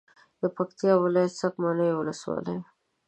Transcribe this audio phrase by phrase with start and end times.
[0.41, 2.57] د پکتیا ولایت څمکنیو ولسوالي